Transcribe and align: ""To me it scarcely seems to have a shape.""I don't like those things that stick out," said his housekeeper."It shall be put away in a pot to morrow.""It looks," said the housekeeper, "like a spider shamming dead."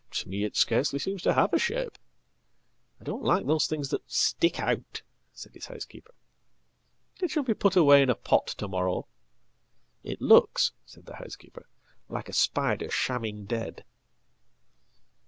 ""To 0.13 0.27
me 0.29 0.43
it 0.45 0.55
scarcely 0.55 0.97
seems 0.97 1.21
to 1.21 1.35
have 1.35 1.53
a 1.53 1.59
shape.""I 1.59 3.03
don't 3.03 3.21
like 3.21 3.45
those 3.45 3.67
things 3.67 3.89
that 3.89 4.01
stick 4.09 4.59
out," 4.59 5.03
said 5.31 5.53
his 5.53 5.67
housekeeper."It 5.67 7.29
shall 7.29 7.43
be 7.43 7.53
put 7.53 7.75
away 7.75 8.01
in 8.01 8.09
a 8.09 8.15
pot 8.15 8.47
to 8.47 8.67
morrow.""It 8.67 10.19
looks," 10.19 10.71
said 10.87 11.05
the 11.05 11.17
housekeeper, 11.17 11.67
"like 12.09 12.29
a 12.29 12.33
spider 12.33 12.89
shamming 12.89 13.45
dead." 13.45 13.85